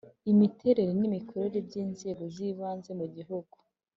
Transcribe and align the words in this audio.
imiterere 0.31 0.91
nimikorere 0.99 1.57
byInzego 1.67 2.23
zibanze 2.35 2.91
mugihugu 2.99 3.55